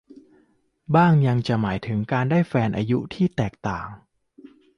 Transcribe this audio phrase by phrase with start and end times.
[0.95, 2.97] บ้างยังจะหมายถึงการได้แฟนอายุ
[3.37, 3.87] แตกต่าง